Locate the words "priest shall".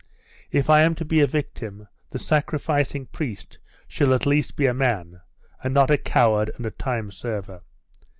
3.05-4.15